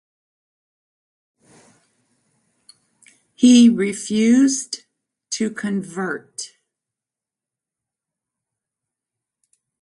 [3.35, 4.79] He refused
[5.29, 6.57] to convert.